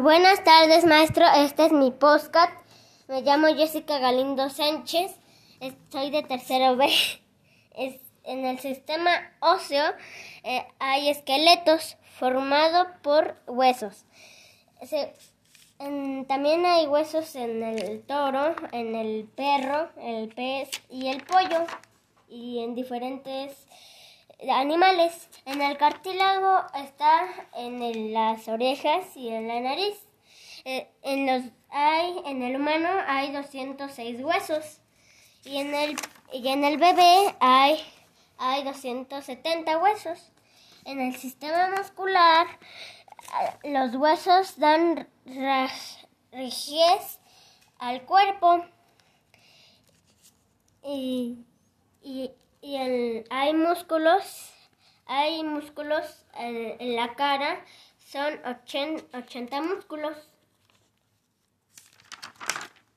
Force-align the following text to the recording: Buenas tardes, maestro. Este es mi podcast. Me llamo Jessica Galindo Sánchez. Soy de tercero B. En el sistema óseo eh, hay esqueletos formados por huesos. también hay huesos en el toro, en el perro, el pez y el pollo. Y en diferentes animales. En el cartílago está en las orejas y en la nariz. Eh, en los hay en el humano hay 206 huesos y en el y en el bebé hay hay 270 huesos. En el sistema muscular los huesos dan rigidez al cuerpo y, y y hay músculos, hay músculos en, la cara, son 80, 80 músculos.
Buenas 0.00 0.42
tardes, 0.42 0.86
maestro. 0.86 1.26
Este 1.36 1.66
es 1.66 1.72
mi 1.72 1.90
podcast. 1.90 2.50
Me 3.08 3.20
llamo 3.20 3.48
Jessica 3.48 3.98
Galindo 3.98 4.48
Sánchez. 4.48 5.14
Soy 5.90 6.10
de 6.10 6.22
tercero 6.22 6.76
B. 6.76 6.88
En 8.24 8.46
el 8.46 8.58
sistema 8.58 9.10
óseo 9.40 9.84
eh, 10.44 10.66
hay 10.78 11.10
esqueletos 11.10 11.98
formados 12.18 12.86
por 13.02 13.36
huesos. 13.46 14.06
también 16.26 16.64
hay 16.64 16.86
huesos 16.86 17.34
en 17.34 17.62
el 17.62 18.02
toro, 18.04 18.54
en 18.70 18.94
el 18.94 19.28
perro, 19.36 19.90
el 20.00 20.28
pez 20.28 20.70
y 20.88 21.08
el 21.08 21.22
pollo. 21.22 21.66
Y 22.30 22.60
en 22.64 22.74
diferentes 22.74 23.66
animales. 24.50 25.28
En 25.44 25.60
el 25.60 25.76
cartílago 25.76 26.62
está 26.74 27.28
en 27.66 28.12
las 28.12 28.48
orejas 28.48 29.16
y 29.16 29.28
en 29.28 29.48
la 29.48 29.60
nariz. 29.60 29.96
Eh, 30.64 30.88
en 31.02 31.26
los 31.26 31.50
hay 31.70 32.20
en 32.26 32.42
el 32.42 32.56
humano 32.56 32.88
hay 33.06 33.32
206 33.32 34.20
huesos 34.22 34.78
y 35.44 35.58
en 35.58 35.74
el 35.74 35.96
y 36.32 36.48
en 36.48 36.64
el 36.64 36.76
bebé 36.76 37.34
hay 37.40 37.80
hay 38.38 38.62
270 38.64 39.78
huesos. 39.78 40.32
En 40.84 41.00
el 41.00 41.16
sistema 41.16 41.70
muscular 41.76 42.46
los 43.64 43.94
huesos 43.94 44.58
dan 44.58 45.08
rigidez 46.32 47.20
al 47.78 48.02
cuerpo 48.02 48.64
y, 50.84 51.38
y 52.02 52.32
y 52.64 52.76
hay 53.28 53.54
músculos, 53.54 54.51
hay 55.06 55.42
músculos 55.44 56.24
en, 56.34 56.96
la 56.96 57.14
cara, 57.14 57.64
son 57.98 58.40
80, 58.44 59.18
80 59.18 59.62
músculos. 59.62 60.16